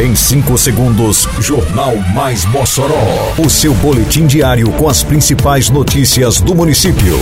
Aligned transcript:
Em 0.00 0.16
5 0.16 0.56
segundos, 0.56 1.28
Jornal 1.40 1.94
Mais 2.14 2.46
Mossoró. 2.46 3.34
O 3.36 3.50
seu 3.50 3.74
boletim 3.74 4.26
diário 4.26 4.72
com 4.72 4.88
as 4.88 5.02
principais 5.02 5.68
notícias 5.68 6.40
do 6.40 6.54
município. 6.54 7.18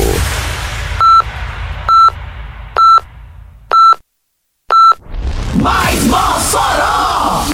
Mais 5.56 6.04
Mossoró! 6.04 7.46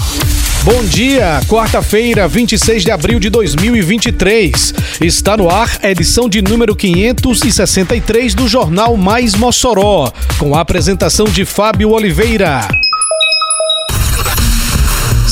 Bom 0.62 0.84
dia, 0.84 1.40
quarta-feira, 1.48 2.28
26 2.28 2.84
de 2.84 2.90
abril 2.90 3.18
de 3.18 3.30
2023. 3.30 4.74
Está 5.00 5.38
no 5.38 5.48
ar 5.48 5.78
a 5.82 5.88
edição 5.88 6.28
de 6.28 6.42
número 6.42 6.76
563 6.76 8.34
do 8.34 8.46
Jornal 8.46 8.94
Mais 8.98 9.34
Mossoró, 9.34 10.12
com 10.38 10.54
a 10.54 10.60
apresentação 10.60 11.24
de 11.24 11.46
Fábio 11.46 11.92
Oliveira. 11.92 12.68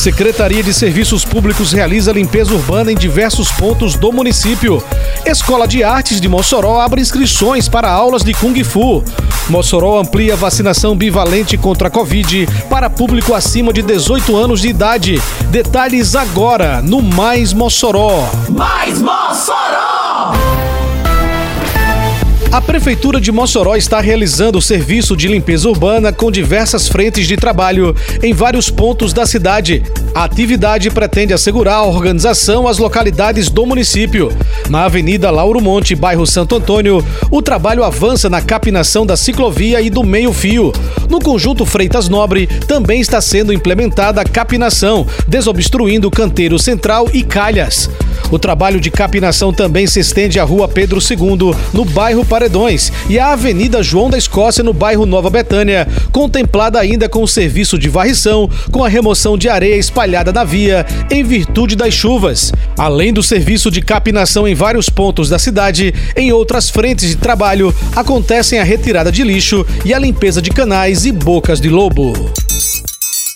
Secretaria 0.02 0.64
de 0.64 0.74
Serviços 0.74 1.24
Públicos 1.24 1.72
realiza 1.72 2.10
limpeza 2.10 2.52
urbana 2.52 2.90
em 2.90 2.96
diversos 2.96 3.52
pontos 3.52 3.94
do 3.94 4.10
município. 4.10 4.82
Escola 5.24 5.64
de 5.68 5.84
Artes 5.84 6.20
de 6.20 6.28
Mossoró 6.28 6.80
abre 6.80 7.00
inscrições 7.00 7.68
para 7.68 7.88
aulas 7.88 8.24
de 8.24 8.34
Kung 8.34 8.64
Fu. 8.64 9.04
Mossoró 9.48 10.00
amplia 10.00 10.34
vacinação 10.34 10.96
bivalente 10.96 11.56
contra 11.56 11.86
a 11.86 11.90
Covid 11.90 12.48
para 12.68 12.90
público 12.90 13.32
acima 13.32 13.72
de 13.72 13.80
18 13.80 14.36
anos 14.36 14.60
de 14.60 14.70
idade. 14.70 15.22
Detalhes 15.52 16.16
agora 16.16 16.82
no 16.82 17.00
Mais 17.00 17.52
Mossoró. 17.52 18.28
Mais 18.48 19.00
Mossoró! 19.00 20.01
A 22.52 22.60
Prefeitura 22.60 23.18
de 23.18 23.32
Mossoró 23.32 23.76
está 23.76 23.98
realizando 23.98 24.58
o 24.58 24.62
serviço 24.62 25.16
de 25.16 25.26
limpeza 25.26 25.66
urbana 25.66 26.12
com 26.12 26.30
diversas 26.30 26.86
frentes 26.86 27.26
de 27.26 27.34
trabalho 27.34 27.96
em 28.22 28.34
vários 28.34 28.68
pontos 28.68 29.14
da 29.14 29.24
cidade. 29.24 29.82
A 30.14 30.24
atividade 30.24 30.90
pretende 30.90 31.32
assegurar 31.32 31.76
a 31.76 31.86
organização 31.86 32.68
às 32.68 32.76
localidades 32.76 33.48
do 33.48 33.64
município. 33.64 34.30
Na 34.68 34.84
Avenida 34.84 35.30
Lauro 35.30 35.62
Monte, 35.62 35.94
bairro 35.94 36.26
Santo 36.26 36.54
Antônio, 36.54 37.02
o 37.30 37.40
trabalho 37.40 37.84
avança 37.84 38.28
na 38.28 38.42
capinação 38.42 39.06
da 39.06 39.16
ciclovia 39.16 39.80
e 39.80 39.88
do 39.88 40.04
meio-fio. 40.04 40.72
No 41.08 41.20
conjunto 41.20 41.64
Freitas 41.64 42.10
Nobre, 42.10 42.46
também 42.68 43.00
está 43.00 43.22
sendo 43.22 43.50
implementada 43.50 44.20
a 44.20 44.26
capinação, 44.26 45.06
desobstruindo 45.26 46.10
canteiro 46.10 46.58
central 46.58 47.08
e 47.14 47.22
calhas. 47.22 47.88
O 48.32 48.38
trabalho 48.38 48.80
de 48.80 48.90
capinação 48.90 49.52
também 49.52 49.86
se 49.86 50.00
estende 50.00 50.40
à 50.40 50.42
Rua 50.42 50.66
Pedro 50.66 50.98
II, 50.98 51.54
no 51.74 51.84
bairro 51.84 52.24
Paredões, 52.24 52.90
e 53.06 53.18
à 53.18 53.34
Avenida 53.34 53.82
João 53.82 54.08
da 54.08 54.16
Escócia, 54.16 54.64
no 54.64 54.72
bairro 54.72 55.04
Nova 55.04 55.28
Betânia, 55.28 55.86
contemplada 56.10 56.80
ainda 56.80 57.10
com 57.10 57.22
o 57.22 57.28
serviço 57.28 57.78
de 57.78 57.90
varrição, 57.90 58.48
com 58.70 58.82
a 58.82 58.88
remoção 58.88 59.36
de 59.36 59.50
areia 59.50 59.76
espalhada 59.76 60.32
na 60.32 60.44
via, 60.44 60.86
em 61.10 61.22
virtude 61.22 61.76
das 61.76 61.92
chuvas. 61.92 62.50
Além 62.78 63.12
do 63.12 63.22
serviço 63.22 63.70
de 63.70 63.82
capinação 63.82 64.48
em 64.48 64.54
vários 64.54 64.88
pontos 64.88 65.28
da 65.28 65.38
cidade, 65.38 65.94
em 66.16 66.32
outras 66.32 66.70
frentes 66.70 67.10
de 67.10 67.16
trabalho 67.16 67.74
acontecem 67.94 68.58
a 68.58 68.64
retirada 68.64 69.12
de 69.12 69.22
lixo 69.24 69.66
e 69.84 69.92
a 69.92 69.98
limpeza 69.98 70.40
de 70.40 70.48
canais 70.48 71.04
e 71.04 71.12
bocas 71.12 71.60
de 71.60 71.68
lobo. 71.68 72.32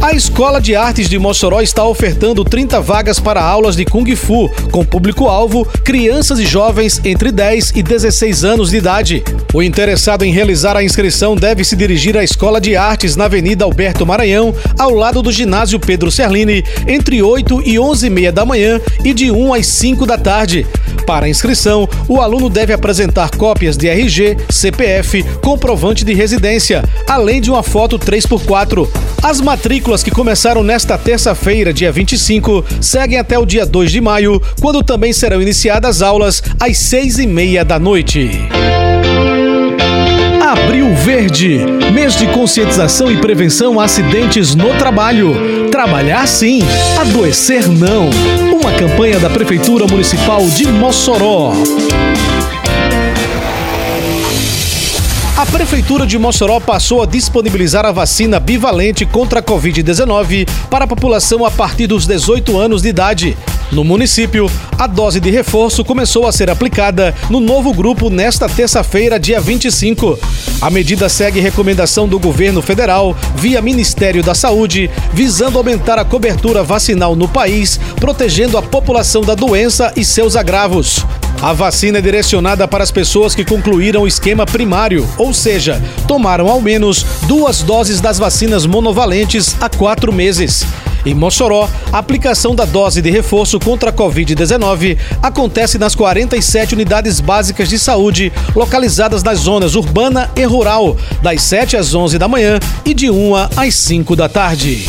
A 0.00 0.12
Escola 0.12 0.60
de 0.60 0.76
Artes 0.76 1.08
de 1.08 1.18
Mossoró 1.18 1.60
está 1.60 1.84
ofertando 1.84 2.44
30 2.44 2.80
vagas 2.80 3.18
para 3.18 3.42
aulas 3.42 3.74
de 3.74 3.84
Kung 3.84 4.14
Fu, 4.14 4.48
com 4.70 4.84
público-alvo 4.84 5.66
crianças 5.84 6.38
e 6.38 6.46
jovens 6.46 7.00
entre 7.04 7.32
10 7.32 7.72
e 7.74 7.82
16 7.82 8.44
anos 8.44 8.70
de 8.70 8.76
idade. 8.76 9.24
O 9.52 9.60
interessado 9.60 10.22
em 10.24 10.32
realizar 10.32 10.76
a 10.76 10.84
inscrição 10.84 11.34
deve 11.34 11.64
se 11.64 11.74
dirigir 11.74 12.16
à 12.16 12.22
Escola 12.22 12.60
de 12.60 12.76
Artes 12.76 13.16
na 13.16 13.24
Avenida 13.24 13.64
Alberto 13.64 14.06
Maranhão, 14.06 14.54
ao 14.78 14.92
lado 14.94 15.20
do 15.20 15.32
ginásio 15.32 15.80
Pedro 15.80 16.12
Serlini, 16.12 16.64
entre 16.86 17.20
8 17.20 17.62
e 17.66 17.76
11 17.76 18.06
e 18.06 18.10
meia 18.10 18.30
da 18.30 18.44
manhã 18.44 18.80
e 19.04 19.12
de 19.12 19.32
1 19.32 19.52
às 19.52 19.66
5 19.66 20.06
da 20.06 20.16
tarde. 20.16 20.64
Para 21.08 21.24
a 21.24 21.28
inscrição, 21.28 21.88
o 22.06 22.20
aluno 22.20 22.50
deve 22.50 22.72
apresentar 22.72 23.30
cópias 23.30 23.78
de 23.78 23.88
RG, 23.88 24.36
CPF, 24.50 25.24
comprovante 25.42 26.04
de 26.04 26.12
residência, 26.12 26.84
além 27.08 27.40
de 27.40 27.50
uma 27.50 27.62
foto 27.62 27.98
3x4. 27.98 28.86
As 29.22 29.40
matrículas 29.40 29.87
que 29.96 30.10
começaram 30.10 30.62
nesta 30.62 30.98
terça-feira, 30.98 31.72
dia 31.72 31.90
25, 31.90 32.62
seguem 32.78 33.18
até 33.18 33.38
o 33.38 33.46
dia 33.46 33.64
2 33.64 33.90
de 33.90 34.02
maio, 34.02 34.40
quando 34.60 34.82
também 34.82 35.14
serão 35.14 35.40
iniciadas 35.40 36.02
aulas 36.02 36.42
às 36.60 36.76
6 36.76 37.20
e 37.20 37.26
meia 37.26 37.64
da 37.64 37.78
noite. 37.78 38.30
Abril 40.42 40.94
Verde, 40.94 41.60
mês 41.90 42.16
de 42.16 42.26
conscientização 42.26 43.10
e 43.10 43.16
prevenção 43.16 43.80
a 43.80 43.84
acidentes 43.84 44.54
no 44.54 44.74
trabalho. 44.74 45.68
Trabalhar 45.70 46.28
sim, 46.28 46.60
adoecer 47.00 47.66
não. 47.66 48.10
Uma 48.52 48.72
campanha 48.72 49.18
da 49.18 49.30
Prefeitura 49.30 49.86
Municipal 49.86 50.46
de 50.50 50.66
Mossoró. 50.66 51.54
A 55.38 55.46
Prefeitura 55.46 56.04
de 56.04 56.18
Mossoró 56.18 56.58
passou 56.58 57.00
a 57.00 57.06
disponibilizar 57.06 57.86
a 57.86 57.92
vacina 57.92 58.40
bivalente 58.40 59.06
contra 59.06 59.38
a 59.38 59.42
Covid-19 59.42 60.48
para 60.68 60.84
a 60.84 60.88
população 60.88 61.44
a 61.44 61.50
partir 61.50 61.86
dos 61.86 62.08
18 62.08 62.58
anos 62.58 62.82
de 62.82 62.88
idade. 62.88 63.38
No 63.70 63.84
município, 63.84 64.50
a 64.76 64.88
dose 64.88 65.20
de 65.20 65.30
reforço 65.30 65.84
começou 65.84 66.26
a 66.26 66.32
ser 66.32 66.50
aplicada 66.50 67.14
no 67.30 67.38
novo 67.38 67.72
grupo 67.72 68.10
nesta 68.10 68.48
terça-feira, 68.48 69.16
dia 69.16 69.40
25. 69.40 70.18
A 70.60 70.70
medida 70.70 71.08
segue 71.08 71.38
recomendação 71.38 72.08
do 72.08 72.18
governo 72.18 72.60
federal, 72.60 73.16
via 73.36 73.62
Ministério 73.62 74.24
da 74.24 74.34
Saúde, 74.34 74.90
visando 75.12 75.56
aumentar 75.56 76.00
a 76.00 76.04
cobertura 76.04 76.64
vacinal 76.64 77.14
no 77.14 77.28
país, 77.28 77.78
protegendo 78.00 78.58
a 78.58 78.62
população 78.62 79.22
da 79.22 79.36
doença 79.36 79.92
e 79.94 80.04
seus 80.04 80.34
agravos. 80.34 81.06
A 81.40 81.52
vacina 81.52 81.98
é 81.98 82.00
direcionada 82.00 82.66
para 82.66 82.82
as 82.82 82.90
pessoas 82.90 83.32
que 83.32 83.44
concluíram 83.44 84.02
o 84.02 84.08
esquema 84.08 84.44
primário, 84.44 85.08
ou 85.16 85.32
seja, 85.32 85.80
tomaram 86.08 86.48
ao 86.48 86.60
menos 86.60 87.06
duas 87.28 87.62
doses 87.62 88.00
das 88.00 88.18
vacinas 88.18 88.66
monovalentes 88.66 89.54
há 89.60 89.68
quatro 89.68 90.12
meses. 90.12 90.66
Em 91.06 91.14
Mossoró, 91.14 91.68
a 91.92 91.98
aplicação 91.98 92.56
da 92.56 92.64
dose 92.64 93.00
de 93.00 93.08
reforço 93.08 93.60
contra 93.60 93.90
a 93.90 93.92
Covid-19 93.92 94.98
acontece 95.22 95.78
nas 95.78 95.94
47 95.94 96.74
unidades 96.74 97.20
básicas 97.20 97.68
de 97.68 97.78
saúde 97.78 98.32
localizadas 98.54 99.22
nas 99.22 99.38
zonas 99.38 99.76
urbana 99.76 100.28
e 100.34 100.44
rural, 100.44 100.96
das 101.22 101.40
7 101.42 101.76
às 101.76 101.94
11 101.94 102.18
da 102.18 102.26
manhã 102.26 102.58
e 102.84 102.92
de 102.92 103.08
1 103.08 103.34
às 103.56 103.74
5 103.76 104.16
da 104.16 104.28
tarde. 104.28 104.88